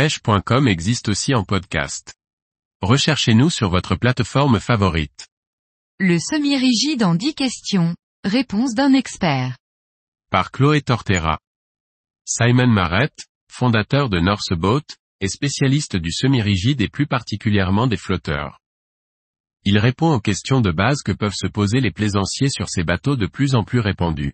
pêche.com 0.00 0.66
existe 0.66 1.10
aussi 1.10 1.34
en 1.34 1.44
podcast. 1.44 2.14
Recherchez-nous 2.80 3.50
sur 3.50 3.68
votre 3.68 3.96
plateforme 3.96 4.58
favorite. 4.58 5.28
Le 5.98 6.18
semi-rigide 6.18 7.02
en 7.02 7.14
10 7.14 7.34
questions. 7.34 7.94
Réponse 8.24 8.74
d'un 8.74 8.94
expert. 8.94 9.58
Par 10.30 10.52
Chloé 10.52 10.80
Tortera. 10.80 11.38
Simon 12.24 12.68
Marrett, 12.68 13.12
fondateur 13.52 14.08
de 14.08 14.20
North 14.20 14.54
Boat, 14.54 14.86
est 15.20 15.28
spécialiste 15.28 15.98
du 15.98 16.10
semi-rigide 16.10 16.80
et 16.80 16.88
plus 16.88 17.06
particulièrement 17.06 17.86
des 17.86 17.98
flotteurs. 17.98 18.58
Il 19.66 19.76
répond 19.76 20.14
aux 20.14 20.20
questions 20.20 20.62
de 20.62 20.70
base 20.70 21.02
que 21.04 21.12
peuvent 21.12 21.36
se 21.36 21.46
poser 21.46 21.80
les 21.80 21.92
plaisanciers 21.92 22.48
sur 22.48 22.70
ces 22.70 22.84
bateaux 22.84 23.16
de 23.16 23.26
plus 23.26 23.54
en 23.54 23.64
plus 23.64 23.80
répandus. 23.80 24.32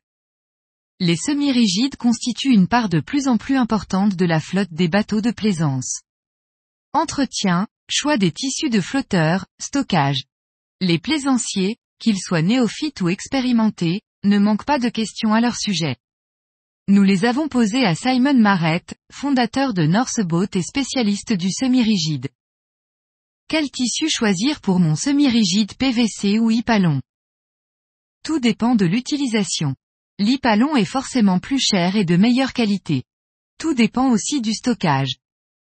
Les 0.99 1.17
semi-rigides 1.17 1.97
constituent 1.97 2.55
une 2.55 2.69
part 2.69 2.89
de 2.89 3.01
plus 3.01 3.29
en 3.29 3.37
plus 3.37 3.57
importante 3.57 4.17
de 4.17 4.25
la 4.25 4.41
flotte 4.41 4.73
des 4.73 4.89
bateaux 4.89 5.21
de 5.21 5.31
plaisance. 5.31 6.01
Entretien, 6.95 7.67
choix 7.91 8.17
des 8.17 8.33
tissus 8.33 8.71
de 8.71 8.81
flotteurs, 8.81 9.47
stockage. 9.61 10.25
Les 10.81 10.99
plaisanciers, 10.99 11.77
qu'ils 11.99 12.19
soient 12.19 12.41
néophytes 12.41 13.03
ou 13.03 13.11
expérimentés, 13.11 14.01
ne 14.25 14.39
manquent 14.39 14.65
pas 14.65 14.79
de 14.79 14.89
questions 14.89 15.35
à 15.35 15.43
leur 15.43 15.57
sujet. 15.57 15.97
Nous 16.89 17.03
les 17.03 17.27
avons 17.27 17.49
posées 17.49 17.85
à 17.85 17.95
Simon 17.95 18.41
Marrett, 18.41 18.95
fondateur 19.13 19.75
de 19.75 19.83
Northboat 19.83 20.49
et 20.55 20.63
spécialiste 20.63 21.35
du 21.35 21.51
semi-rigide. 21.53 22.29
Quel 23.49 23.71
tissu 23.71 24.09
choisir 24.09 24.63
pour 24.63 24.81
mon 24.81 24.97
semi-rigide 24.97 25.75
PVC 25.75 26.39
ou 26.39 26.51
Hypalon? 26.51 27.03
Tout 28.25 28.41
dépend 28.41 28.77
de 28.77 28.87
l'utilisation. 28.87 29.77
L'Hypalon 30.19 30.77
est 30.77 30.87
forcément 30.87 31.39
plus 31.39 31.61
cher 31.61 31.95
et 31.95 32.07
de 32.07 32.17
meilleure 32.17 32.55
qualité. 32.55 33.05
Tout 33.59 33.75
dépend 33.75 34.11
aussi 34.11 34.41
du 34.41 34.55
stockage. 34.55 35.17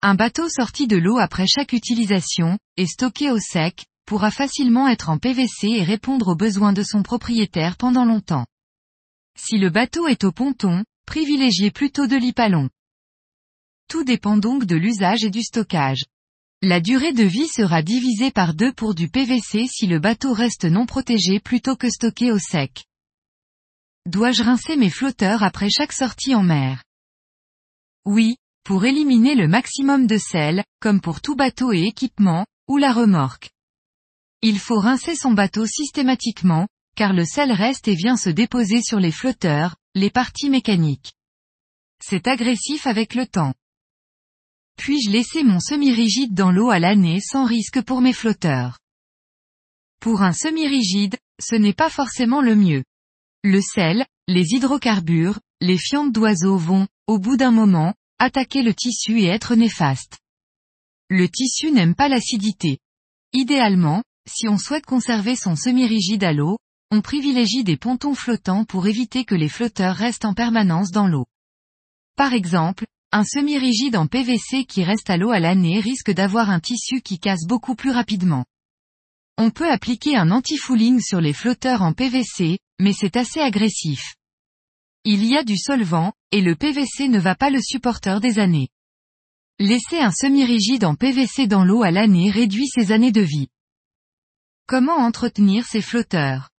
Un 0.02 0.14
bateau 0.14 0.50
sorti 0.50 0.86
de 0.86 0.96
l'eau 0.96 1.16
après 1.16 1.46
chaque 1.46 1.72
utilisation, 1.72 2.58
et 2.76 2.86
stocké 2.86 3.30
au 3.30 3.38
sec, 3.38 3.86
pourra 4.04 4.30
facilement 4.30 4.86
être 4.88 5.08
en 5.08 5.16
PVC 5.16 5.68
et 5.68 5.82
répondre 5.82 6.28
aux 6.28 6.36
besoins 6.36 6.74
de 6.74 6.82
son 6.82 7.02
propriétaire 7.02 7.78
pendant 7.78 8.04
longtemps. 8.04 8.46
Si 9.38 9.56
le 9.56 9.70
bateau 9.70 10.08
est 10.08 10.24
au 10.24 10.32
ponton, 10.32 10.84
privilégiez 11.06 11.70
plutôt 11.70 12.06
de 12.06 12.16
l'Hypalon. 12.16 12.68
Tout 13.88 14.04
dépend 14.04 14.36
donc 14.36 14.66
de 14.66 14.76
l'usage 14.76 15.24
et 15.24 15.30
du 15.30 15.42
stockage. 15.42 16.04
La 16.60 16.80
durée 16.80 17.12
de 17.12 17.24
vie 17.24 17.48
sera 17.48 17.80
divisée 17.80 18.30
par 18.30 18.52
deux 18.52 18.72
pour 18.72 18.94
du 18.94 19.08
PVC 19.08 19.66
si 19.68 19.86
le 19.86 19.98
bateau 19.98 20.34
reste 20.34 20.66
non 20.66 20.84
protégé 20.84 21.40
plutôt 21.40 21.76
que 21.76 21.88
stocké 21.88 22.30
au 22.30 22.38
sec. 22.38 22.84
Dois-je 24.06 24.42
rincer 24.42 24.76
mes 24.76 24.90
flotteurs 24.90 25.42
après 25.42 25.70
chaque 25.70 25.92
sortie 25.92 26.34
en 26.34 26.42
mer? 26.42 26.84
Oui, 28.04 28.36
pour 28.62 28.84
éliminer 28.84 29.34
le 29.34 29.48
maximum 29.48 30.06
de 30.06 30.18
sel, 30.18 30.62
comme 30.80 31.00
pour 31.00 31.22
tout 31.22 31.36
bateau 31.36 31.72
et 31.72 31.84
équipement, 31.84 32.44
ou 32.68 32.76
la 32.76 32.92
remorque. 32.92 33.50
Il 34.42 34.58
faut 34.58 34.78
rincer 34.78 35.16
son 35.16 35.32
bateau 35.32 35.64
systématiquement, 35.64 36.68
car 36.96 37.14
le 37.14 37.24
sel 37.24 37.50
reste 37.50 37.88
et 37.88 37.94
vient 37.94 38.18
se 38.18 38.28
déposer 38.28 38.82
sur 38.82 39.00
les 39.00 39.10
flotteurs, 39.10 39.76
les 39.94 40.10
parties 40.10 40.50
mécaniques. 40.50 41.14
C'est 42.02 42.26
agressif 42.26 42.86
avec 42.86 43.14
le 43.14 43.26
temps. 43.26 43.54
Puis-je 44.76 45.10
laisser 45.10 45.44
mon 45.44 45.60
semi-rigide 45.60 46.34
dans 46.34 46.50
l'eau 46.50 46.68
à 46.68 46.78
l'année 46.78 47.20
sans 47.20 47.46
risque 47.46 47.80
pour 47.80 48.02
mes 48.02 48.12
flotteurs? 48.12 48.78
Pour 49.98 50.20
un 50.20 50.34
semi-rigide, 50.34 51.16
ce 51.40 51.54
n'est 51.54 51.72
pas 51.72 51.88
forcément 51.88 52.42
le 52.42 52.54
mieux. 52.54 52.84
Le 53.46 53.60
sel, 53.60 54.06
les 54.26 54.54
hydrocarbures, 54.54 55.38
les 55.60 55.76
fientes 55.76 56.12
d'oiseaux 56.12 56.56
vont, 56.56 56.88
au 57.06 57.18
bout 57.18 57.36
d'un 57.36 57.50
moment, 57.50 57.92
attaquer 58.18 58.62
le 58.62 58.72
tissu 58.72 59.20
et 59.20 59.26
être 59.26 59.54
néfastes. 59.54 60.16
Le 61.10 61.28
tissu 61.28 61.70
n'aime 61.70 61.94
pas 61.94 62.08
l'acidité. 62.08 62.78
Idéalement, 63.34 64.02
si 64.26 64.48
on 64.48 64.56
souhaite 64.56 64.86
conserver 64.86 65.36
son 65.36 65.56
semi-rigide 65.56 66.24
à 66.24 66.32
l'eau, 66.32 66.56
on 66.90 67.02
privilégie 67.02 67.64
des 67.64 67.76
pontons 67.76 68.14
flottants 68.14 68.64
pour 68.64 68.86
éviter 68.86 69.26
que 69.26 69.34
les 69.34 69.50
flotteurs 69.50 69.96
restent 69.96 70.24
en 70.24 70.32
permanence 70.32 70.90
dans 70.90 71.06
l'eau. 71.06 71.26
Par 72.16 72.32
exemple, 72.32 72.86
un 73.12 73.24
semi-rigide 73.24 73.96
en 73.96 74.06
PVC 74.06 74.64
qui 74.64 74.84
reste 74.84 75.10
à 75.10 75.18
l'eau 75.18 75.32
à 75.32 75.38
l'année 75.38 75.80
risque 75.80 76.12
d'avoir 76.12 76.48
un 76.48 76.60
tissu 76.60 77.02
qui 77.02 77.18
casse 77.18 77.44
beaucoup 77.46 77.74
plus 77.74 77.90
rapidement. 77.90 78.46
On 79.36 79.50
peut 79.50 79.70
appliquer 79.70 80.16
un 80.16 80.30
anti-fouling 80.30 81.00
sur 81.00 81.20
les 81.20 81.32
flotteurs 81.32 81.82
en 81.82 81.92
PVC, 81.92 82.58
mais 82.80 82.92
c'est 82.92 83.16
assez 83.16 83.40
agressif. 83.40 84.14
Il 85.04 85.24
y 85.24 85.36
a 85.36 85.42
du 85.42 85.56
solvant, 85.56 86.12
et 86.30 86.40
le 86.40 86.54
PVC 86.54 87.08
ne 87.08 87.18
va 87.18 87.34
pas 87.34 87.50
le 87.50 87.60
supporter 87.60 88.20
des 88.20 88.38
années. 88.38 88.68
Laisser 89.58 89.98
un 89.98 90.10
semi-rigide 90.10 90.84
en 90.84 90.94
PVC 90.94 91.46
dans 91.46 91.64
l'eau 91.64 91.82
à 91.82 91.90
l'année 91.90 92.30
réduit 92.30 92.68
ses 92.68 92.92
années 92.92 93.12
de 93.12 93.20
vie. 93.20 93.48
Comment 94.66 94.96
entretenir 94.96 95.66
ces 95.66 95.82
flotteurs? 95.82 96.50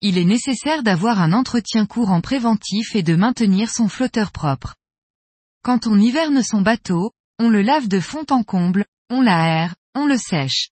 Il 0.00 0.18
est 0.18 0.24
nécessaire 0.24 0.82
d'avoir 0.82 1.20
un 1.20 1.32
entretien 1.32 1.86
courant 1.86 2.20
préventif 2.20 2.96
et 2.96 3.04
de 3.04 3.14
maintenir 3.14 3.70
son 3.70 3.88
flotteur 3.88 4.32
propre. 4.32 4.74
Quand 5.62 5.86
on 5.86 5.98
hiverne 5.98 6.42
son 6.42 6.60
bateau, 6.60 7.12
on 7.38 7.48
le 7.48 7.62
lave 7.62 7.86
de 7.86 8.00
fond 8.00 8.26
en 8.30 8.42
comble, 8.42 8.84
on 9.10 9.20
l'aère, 9.20 9.76
on 9.94 10.06
le 10.06 10.18
sèche. 10.18 10.70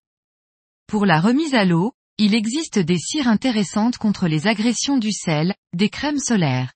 Pour 0.90 1.06
la 1.06 1.20
remise 1.20 1.54
à 1.54 1.64
l'eau, 1.64 1.92
il 2.18 2.34
existe 2.34 2.80
des 2.80 2.98
cires 2.98 3.28
intéressantes 3.28 3.96
contre 3.96 4.26
les 4.26 4.48
agressions 4.48 4.98
du 4.98 5.12
sel, 5.12 5.54
des 5.72 5.88
crèmes 5.88 6.18
solaires. 6.18 6.72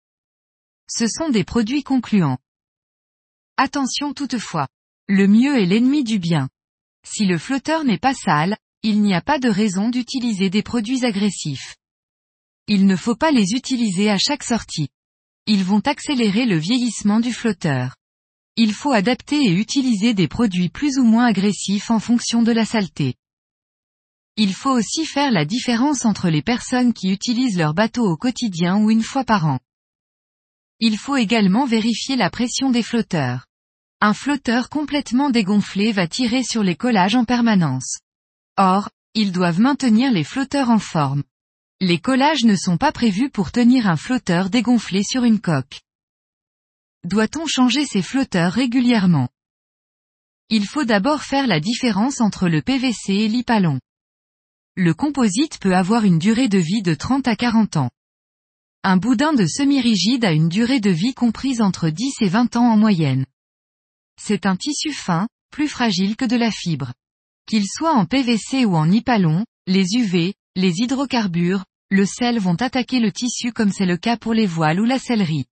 Ce 0.88 1.08
sont 1.08 1.30
des 1.30 1.42
produits 1.42 1.82
concluants. 1.82 2.38
Attention 3.56 4.14
toutefois. 4.14 4.68
Le 5.08 5.26
mieux 5.26 5.60
est 5.60 5.66
l'ennemi 5.66 6.04
du 6.04 6.20
bien. 6.20 6.48
Si 7.04 7.26
le 7.26 7.38
flotteur 7.38 7.82
n'est 7.82 7.98
pas 7.98 8.14
sale, 8.14 8.56
il 8.84 9.02
n'y 9.02 9.14
a 9.14 9.20
pas 9.20 9.40
de 9.40 9.48
raison 9.48 9.90
d'utiliser 9.90 10.48
des 10.48 10.62
produits 10.62 11.04
agressifs. 11.04 11.74
Il 12.68 12.86
ne 12.86 12.94
faut 12.94 13.16
pas 13.16 13.32
les 13.32 13.54
utiliser 13.54 14.10
à 14.10 14.16
chaque 14.16 14.44
sortie. 14.44 14.90
Ils 15.48 15.64
vont 15.64 15.80
accélérer 15.80 16.46
le 16.46 16.56
vieillissement 16.56 17.18
du 17.18 17.32
flotteur. 17.32 17.96
Il 18.54 18.74
faut 18.74 18.92
adapter 18.92 19.42
et 19.44 19.52
utiliser 19.52 20.14
des 20.14 20.28
produits 20.28 20.68
plus 20.68 20.98
ou 20.98 21.04
moins 21.04 21.26
agressifs 21.26 21.90
en 21.90 21.98
fonction 21.98 22.44
de 22.44 22.52
la 22.52 22.64
saleté. 22.64 23.16
Il 24.36 24.52
faut 24.52 24.72
aussi 24.72 25.06
faire 25.06 25.30
la 25.30 25.44
différence 25.44 26.04
entre 26.04 26.28
les 26.28 26.42
personnes 26.42 26.92
qui 26.92 27.12
utilisent 27.12 27.56
leur 27.56 27.72
bateau 27.72 28.04
au 28.04 28.16
quotidien 28.16 28.78
ou 28.78 28.90
une 28.90 29.02
fois 29.02 29.22
par 29.22 29.46
an. 29.46 29.60
Il 30.80 30.98
faut 30.98 31.16
également 31.16 31.66
vérifier 31.66 32.16
la 32.16 32.30
pression 32.30 32.70
des 32.70 32.82
flotteurs. 32.82 33.46
Un 34.00 34.12
flotteur 34.12 34.70
complètement 34.70 35.30
dégonflé 35.30 35.92
va 35.92 36.08
tirer 36.08 36.42
sur 36.42 36.64
les 36.64 36.74
collages 36.74 37.14
en 37.14 37.24
permanence. 37.24 38.00
Or, 38.56 38.90
ils 39.14 39.30
doivent 39.30 39.60
maintenir 39.60 40.10
les 40.10 40.24
flotteurs 40.24 40.68
en 40.68 40.80
forme. 40.80 41.22
Les 41.80 42.00
collages 42.00 42.44
ne 42.44 42.56
sont 42.56 42.76
pas 42.76 42.90
prévus 42.90 43.30
pour 43.30 43.52
tenir 43.52 43.86
un 43.86 43.96
flotteur 43.96 44.50
dégonflé 44.50 45.04
sur 45.04 45.22
une 45.22 45.40
coque. 45.40 45.80
Doit-on 47.04 47.46
changer 47.46 47.84
ces 47.84 48.02
flotteurs 48.02 48.52
régulièrement? 48.52 49.28
Il 50.48 50.66
faut 50.66 50.84
d'abord 50.84 51.22
faire 51.22 51.46
la 51.46 51.60
différence 51.60 52.20
entre 52.20 52.48
le 52.48 52.62
PVC 52.62 53.12
et 53.12 53.28
l'Hypalon. 53.28 53.78
Le 54.76 54.92
composite 54.92 55.58
peut 55.60 55.76
avoir 55.76 56.04
une 56.04 56.18
durée 56.18 56.48
de 56.48 56.58
vie 56.58 56.82
de 56.82 56.94
30 56.94 57.28
à 57.28 57.36
40 57.36 57.76
ans. 57.76 57.90
Un 58.82 58.96
boudin 58.96 59.32
de 59.32 59.46
semi-rigide 59.46 60.24
a 60.24 60.32
une 60.32 60.48
durée 60.48 60.80
de 60.80 60.90
vie 60.90 61.14
comprise 61.14 61.60
entre 61.60 61.90
10 61.90 62.22
et 62.22 62.28
20 62.28 62.56
ans 62.56 62.72
en 62.72 62.76
moyenne. 62.76 63.24
C'est 64.20 64.46
un 64.46 64.56
tissu 64.56 64.92
fin, 64.92 65.28
plus 65.50 65.68
fragile 65.68 66.16
que 66.16 66.24
de 66.24 66.34
la 66.34 66.50
fibre. 66.50 66.92
Qu'il 67.46 67.66
soit 67.68 67.92
en 67.92 68.04
PVC 68.04 68.64
ou 68.64 68.74
en 68.74 68.90
Hypalon, 68.90 69.44
les 69.68 69.86
UV, 69.94 70.34
les 70.56 70.72
hydrocarbures, 70.80 71.64
le 71.90 72.04
sel 72.04 72.40
vont 72.40 72.56
attaquer 72.56 72.98
le 72.98 73.12
tissu 73.12 73.52
comme 73.52 73.70
c'est 73.70 73.86
le 73.86 73.96
cas 73.96 74.16
pour 74.16 74.34
les 74.34 74.46
voiles 74.46 74.80
ou 74.80 74.84
la 74.84 74.98
sellerie. 74.98 75.46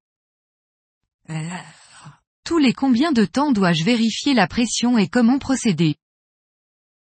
Tous 2.45 2.59
les 2.59 2.73
combien 2.73 3.13
de 3.13 3.25
temps 3.25 3.53
dois-je 3.53 3.85
vérifier 3.85 4.35
la 4.35 4.49
pression 4.49 4.99
et 4.99 5.07
comment 5.07 5.39
procéder? 5.39 5.95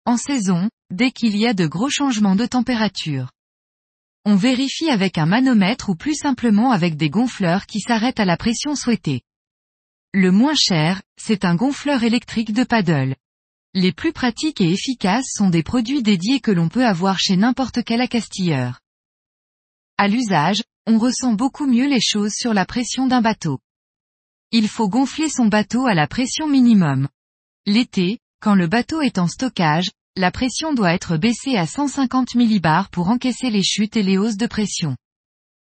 En 0.06 0.18
saison, 0.18 0.70
dès 0.92 1.12
qu'il 1.12 1.38
y 1.38 1.46
a 1.46 1.54
de 1.54 1.66
gros 1.68 1.90
changements 1.90 2.36
de 2.36 2.46
température. 2.46 3.32
On 4.26 4.36
vérifie 4.36 4.90
avec 4.90 5.18
un 5.18 5.26
manomètre 5.26 5.90
ou 5.90 5.96
plus 5.96 6.16
simplement 6.16 6.72
avec 6.72 6.98
des 6.98 7.10
gonfleurs 7.10 7.66
qui 7.66 7.80
s'arrêtent 7.80 8.20
à 8.20 8.26
la 8.26 8.38
pression 8.38 8.76
souhaitée. 8.76 9.22
Le 10.14 10.32
moins 10.32 10.56
cher, 10.56 11.02
c'est 11.18 11.46
un 11.46 11.56
gonfleur 11.56 12.04
électrique 12.04 12.54
de 12.54 12.64
paddle. 12.64 13.16
Les 13.76 13.92
plus 13.92 14.12
pratiques 14.12 14.62
et 14.62 14.72
efficaces 14.72 15.32
sont 15.32 15.50
des 15.50 15.62
produits 15.62 16.02
dédiés 16.02 16.40
que 16.40 16.52
l'on 16.52 16.70
peut 16.70 16.86
avoir 16.86 17.20
chez 17.20 17.38
n'importe 17.38 17.84
quel 17.84 18.02
accastilleur. 18.02 18.80
À 19.98 20.08
l'usage, 20.08 20.64
on 20.88 20.98
ressent 20.98 21.34
beaucoup 21.34 21.68
mieux 21.68 21.88
les 21.88 22.02
choses 22.02 22.34
sur 22.34 22.54
la 22.54 22.66
pression 22.66 23.06
d'un 23.06 23.22
bateau. 23.22 23.60
Il 24.52 24.68
faut 24.68 24.90
gonfler 24.90 25.30
son 25.30 25.46
bateau 25.46 25.86
à 25.86 25.94
la 25.94 26.08
pression 26.08 26.48
minimum. 26.48 27.08
L'été, 27.68 28.18
quand 28.42 28.56
le 28.56 28.66
bateau 28.66 29.02
est 29.02 29.20
en 29.20 29.28
stockage, 29.28 29.92
la 30.16 30.32
pression 30.32 30.74
doit 30.74 30.94
être 30.94 31.18
baissée 31.18 31.56
à 31.56 31.66
150 31.66 32.36
millibars 32.36 32.90
pour 32.90 33.10
encaisser 33.10 33.50
les 33.50 33.64
chutes 33.64 33.96
et 33.96 34.04
les 34.04 34.18
hausses 34.18 34.38
de 34.38 34.48
pression. 34.48 34.98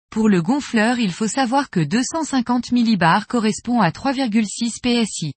Pour 0.09 0.29
le 0.29 0.41
gonfleur 0.41 0.99
il 0.99 1.11
faut 1.11 1.27
savoir 1.27 1.69
que 1.69 1.79
250 1.79 2.71
millibars 2.71 3.27
correspond 3.27 3.81
à 3.81 3.91
3,6 3.91 4.81
psi. 4.81 5.33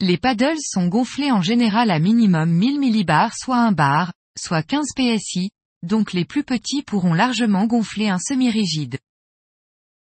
Les 0.00 0.16
paddles 0.16 0.60
sont 0.60 0.88
gonflés 0.88 1.30
en 1.30 1.42
général 1.42 1.90
à 1.90 1.98
minimum 1.98 2.50
1000 2.50 2.78
millibars 2.78 3.34
soit 3.36 3.58
1 3.58 3.72
bar, 3.72 4.12
soit 4.38 4.62
15 4.62 4.86
psi, 4.96 5.50
donc 5.82 6.12
les 6.12 6.24
plus 6.24 6.44
petits 6.44 6.82
pourront 6.82 7.14
largement 7.14 7.66
gonfler 7.66 8.08
un 8.08 8.18
semi-rigide. 8.18 8.98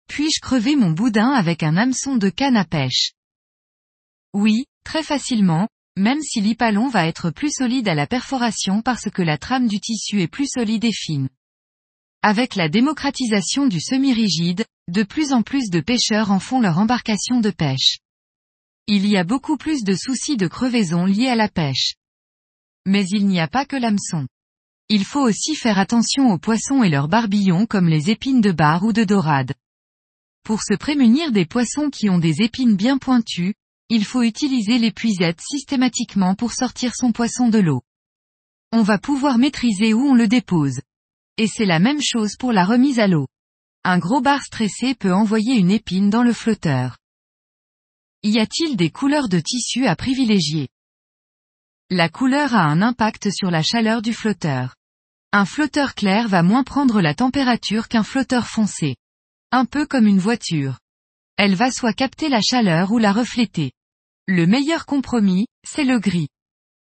Puis-je 0.08 0.40
crever 0.40 0.74
mon 0.74 0.90
boudin 0.90 1.30
avec 1.30 1.62
un 1.62 1.76
hameçon 1.76 2.16
de 2.16 2.28
canne 2.28 2.56
à 2.56 2.64
pêche? 2.64 3.12
Oui, 4.32 4.64
très 4.84 5.02
facilement, 5.02 5.68
même 6.00 6.22
si 6.22 6.40
l'hypalon 6.40 6.88
va 6.88 7.06
être 7.06 7.30
plus 7.30 7.52
solide 7.52 7.86
à 7.86 7.94
la 7.94 8.06
perforation 8.06 8.80
parce 8.80 9.10
que 9.10 9.20
la 9.20 9.36
trame 9.36 9.68
du 9.68 9.80
tissu 9.80 10.22
est 10.22 10.28
plus 10.28 10.48
solide 10.48 10.84
et 10.84 10.92
fine. 10.92 11.28
Avec 12.22 12.54
la 12.54 12.70
démocratisation 12.70 13.66
du 13.66 13.80
semi-rigide, 13.80 14.64
de 14.88 15.02
plus 15.02 15.32
en 15.32 15.42
plus 15.42 15.68
de 15.68 15.80
pêcheurs 15.80 16.30
en 16.30 16.40
font 16.40 16.60
leur 16.60 16.78
embarcation 16.78 17.40
de 17.40 17.50
pêche. 17.50 17.98
Il 18.86 19.06
y 19.06 19.18
a 19.18 19.24
beaucoup 19.24 19.58
plus 19.58 19.84
de 19.84 19.94
soucis 19.94 20.38
de 20.38 20.48
crevaison 20.48 21.04
liés 21.04 21.28
à 21.28 21.36
la 21.36 21.48
pêche. 21.48 21.94
Mais 22.86 23.06
il 23.10 23.26
n'y 23.26 23.38
a 23.38 23.46
pas 23.46 23.66
que 23.66 23.76
l'hameçon. 23.76 24.26
Il 24.88 25.04
faut 25.04 25.20
aussi 25.20 25.54
faire 25.54 25.78
attention 25.78 26.32
aux 26.32 26.38
poissons 26.38 26.82
et 26.82 26.88
leurs 26.88 27.08
barbillons 27.08 27.66
comme 27.66 27.88
les 27.88 28.10
épines 28.10 28.40
de 28.40 28.52
bar 28.52 28.84
ou 28.84 28.94
de 28.94 29.04
dorade. 29.04 29.52
Pour 30.44 30.62
se 30.62 30.74
prémunir 30.74 31.30
des 31.30 31.44
poissons 31.44 31.90
qui 31.90 32.08
ont 32.08 32.18
des 32.18 32.40
épines 32.40 32.74
bien 32.74 32.96
pointues, 32.96 33.54
il 33.90 34.04
faut 34.04 34.22
utiliser 34.22 34.78
l'épuisette 34.78 35.40
systématiquement 35.40 36.36
pour 36.36 36.52
sortir 36.52 36.94
son 36.94 37.10
poisson 37.10 37.48
de 37.48 37.58
l'eau. 37.58 37.82
On 38.72 38.82
va 38.82 38.98
pouvoir 38.98 39.36
maîtriser 39.36 39.92
où 39.92 40.00
on 40.00 40.14
le 40.14 40.28
dépose. 40.28 40.80
Et 41.36 41.48
c'est 41.48 41.66
la 41.66 41.80
même 41.80 42.00
chose 42.00 42.36
pour 42.38 42.52
la 42.52 42.64
remise 42.64 43.00
à 43.00 43.08
l'eau. 43.08 43.26
Un 43.82 43.98
gros 43.98 44.20
bar 44.20 44.42
stressé 44.42 44.94
peut 44.94 45.12
envoyer 45.12 45.56
une 45.56 45.72
épine 45.72 46.08
dans 46.08 46.22
le 46.22 46.32
flotteur. 46.32 46.98
Y 48.22 48.38
a-t-il 48.38 48.76
des 48.76 48.90
couleurs 48.90 49.28
de 49.28 49.40
tissu 49.40 49.86
à 49.86 49.96
privilégier? 49.96 50.68
La 51.90 52.08
couleur 52.08 52.54
a 52.54 52.62
un 52.62 52.82
impact 52.82 53.32
sur 53.32 53.50
la 53.50 53.62
chaleur 53.62 54.02
du 54.02 54.12
flotteur. 54.12 54.76
Un 55.32 55.44
flotteur 55.44 55.96
clair 55.96 56.28
va 56.28 56.44
moins 56.44 56.62
prendre 56.62 57.00
la 57.00 57.14
température 57.14 57.88
qu'un 57.88 58.04
flotteur 58.04 58.46
foncé. 58.46 58.94
Un 59.50 59.64
peu 59.64 59.84
comme 59.84 60.06
une 60.06 60.20
voiture. 60.20 60.78
Elle 61.36 61.56
va 61.56 61.72
soit 61.72 61.94
capter 61.94 62.28
la 62.28 62.40
chaleur 62.40 62.92
ou 62.92 62.98
la 62.98 63.12
refléter. 63.12 63.72
Le 64.32 64.46
meilleur 64.46 64.86
compromis, 64.86 65.48
c'est 65.66 65.82
le 65.82 65.98
gris. 65.98 66.28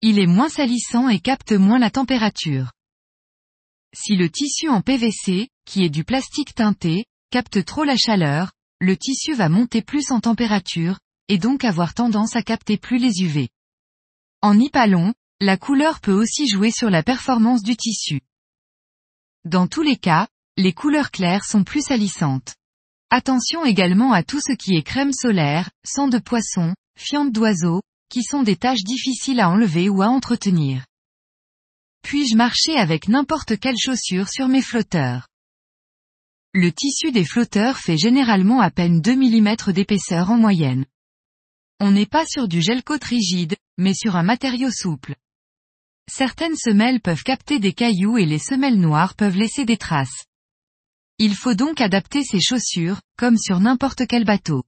Il 0.01 0.17
est 0.17 0.27
moins 0.27 0.47
salissant 0.47 1.09
et 1.09 1.19
capte 1.19 1.51
moins 1.51 1.77
la 1.77 1.91
température. 1.91 2.71
Si 3.93 4.15
le 4.15 4.29
tissu 4.29 4.69
en 4.69 4.79
PVC, 4.79 5.49
qui 5.65 5.83
est 5.83 5.89
du 5.89 6.05
plastique 6.05 6.55
teinté, 6.55 7.03
capte 7.31 7.65
trop 7.65 7.83
la 7.83 7.97
chaleur, 7.97 8.53
le 8.79 8.95
tissu 8.95 9.33
va 9.33 9.49
monter 9.49 9.81
plus 9.81 10.11
en 10.11 10.21
température, 10.21 11.01
et 11.27 11.37
donc 11.37 11.65
avoir 11.65 11.93
tendance 11.93 12.37
à 12.37 12.43
capter 12.43 12.77
plus 12.77 12.97
les 12.97 13.23
UV. 13.23 13.49
En 14.41 14.57
hypalon, 14.57 15.13
la 15.41 15.57
couleur 15.57 15.99
peut 15.99 16.13
aussi 16.13 16.47
jouer 16.47 16.71
sur 16.71 16.89
la 16.89 17.03
performance 17.03 17.61
du 17.61 17.75
tissu. 17.75 18.21
Dans 19.43 19.67
tous 19.67 19.81
les 19.81 19.97
cas, 19.97 20.29
les 20.55 20.71
couleurs 20.71 21.11
claires 21.11 21.43
sont 21.43 21.65
plus 21.65 21.81
salissantes. 21.81 22.55
Attention 23.09 23.65
également 23.65 24.13
à 24.13 24.23
tout 24.23 24.39
ce 24.39 24.53
qui 24.53 24.77
est 24.77 24.83
crème 24.83 25.11
solaire, 25.11 25.69
sang 25.85 26.07
de 26.07 26.19
poisson, 26.19 26.73
fientes 26.97 27.31
d'oiseaux, 27.31 27.81
qui 28.09 28.23
sont 28.23 28.43
des 28.43 28.55
tâches 28.55 28.83
difficiles 28.83 29.39
à 29.39 29.49
enlever 29.49 29.89
ou 29.89 30.01
à 30.01 30.07
entretenir. 30.07 30.85
Puis-je 32.03 32.35
marcher 32.35 32.75
avec 32.75 33.07
n'importe 33.07 33.57
quelle 33.59 33.77
chaussure 33.77 34.29
sur 34.29 34.47
mes 34.47 34.61
flotteurs? 34.61 35.27
Le 36.53 36.71
tissu 36.71 37.11
des 37.11 37.25
flotteurs 37.25 37.79
fait 37.79 37.97
généralement 37.97 38.61
à 38.61 38.69
peine 38.69 39.01
2 39.01 39.15
mm 39.15 39.71
d'épaisseur 39.73 40.29
en 40.29 40.37
moyenne. 40.37 40.85
On 41.79 41.91
n'est 41.91 42.05
pas 42.05 42.25
sur 42.25 42.47
du 42.47 42.61
gel 42.61 42.83
coat 42.83 43.03
rigide, 43.03 43.55
mais 43.77 43.93
sur 43.95 44.15
un 44.15 44.23
matériau 44.23 44.69
souple. 44.69 45.15
Certaines 46.11 46.55
semelles 46.55 47.01
peuvent 47.01 47.23
capter 47.23 47.59
des 47.59 47.73
cailloux 47.73 48.17
et 48.17 48.25
les 48.25 48.37
semelles 48.37 48.79
noires 48.79 49.15
peuvent 49.15 49.37
laisser 49.37 49.65
des 49.65 49.77
traces. 49.77 50.25
Il 51.17 51.35
faut 51.35 51.55
donc 51.55 51.81
adapter 51.81 52.23
ses 52.23 52.41
chaussures, 52.41 53.01
comme 53.17 53.37
sur 53.37 53.59
n'importe 53.59 54.05
quel 54.07 54.25
bateau. 54.25 54.63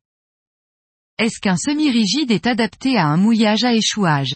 Est-ce 1.18 1.40
qu'un 1.40 1.56
semi-rigide 1.56 2.32
est 2.32 2.46
adapté 2.46 2.98
à 2.98 3.06
un 3.06 3.16
mouillage 3.16 3.64
à 3.64 3.74
échouage? 3.74 4.36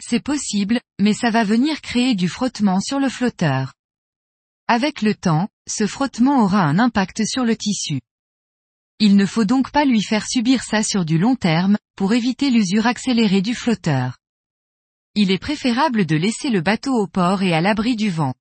C'est 0.00 0.22
possible, 0.22 0.80
mais 1.00 1.12
ça 1.12 1.30
va 1.30 1.42
venir 1.42 1.80
créer 1.80 2.14
du 2.14 2.28
frottement 2.28 2.80
sur 2.80 3.00
le 3.00 3.08
flotteur. 3.08 3.74
Avec 4.68 5.02
le 5.02 5.14
temps, 5.14 5.48
ce 5.68 5.86
frottement 5.86 6.44
aura 6.44 6.62
un 6.62 6.78
impact 6.78 7.26
sur 7.26 7.44
le 7.44 7.56
tissu. 7.56 8.00
Il 9.00 9.16
ne 9.16 9.26
faut 9.26 9.44
donc 9.44 9.72
pas 9.72 9.84
lui 9.84 10.02
faire 10.02 10.26
subir 10.26 10.62
ça 10.62 10.82
sur 10.82 11.04
du 11.04 11.18
long 11.18 11.34
terme, 11.34 11.76
pour 11.96 12.12
éviter 12.12 12.50
l'usure 12.50 12.86
accélérée 12.86 13.42
du 13.42 13.54
flotteur. 13.54 14.18
Il 15.16 15.32
est 15.32 15.38
préférable 15.38 16.06
de 16.06 16.14
laisser 16.14 16.50
le 16.50 16.60
bateau 16.60 16.92
au 16.92 17.08
port 17.08 17.42
et 17.42 17.52
à 17.52 17.60
l'abri 17.60 17.96
du 17.96 18.10
vent. 18.10 18.34